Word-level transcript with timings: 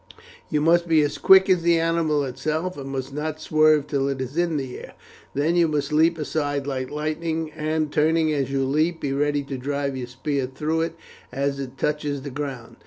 You 0.49 0.61
must 0.61 0.87
be 0.87 1.01
as 1.03 1.19
quick 1.19 1.47
as 1.47 1.61
the 1.61 1.79
animal 1.79 2.23
itself, 2.23 2.75
and 2.75 2.89
must 2.89 3.13
not 3.13 3.39
swerve 3.39 3.85
till 3.85 4.09
it 4.09 4.19
is 4.19 4.35
in 4.35 4.57
the 4.57 4.79
air. 4.79 4.93
Then 5.35 5.55
you 5.55 5.67
must 5.67 5.93
leap 5.93 6.17
aside 6.17 6.65
like 6.65 6.89
lightning, 6.89 7.51
and, 7.51 7.91
turning 7.91 8.33
as 8.33 8.51
you 8.51 8.65
leap, 8.65 8.99
be 8.99 9.13
ready 9.13 9.43
to 9.43 9.59
drive 9.59 9.95
your 9.95 10.07
spear 10.07 10.47
through 10.47 10.81
it 10.81 10.95
as 11.31 11.59
it 11.59 11.77
touches 11.77 12.23
the 12.23 12.31
ground. 12.31 12.77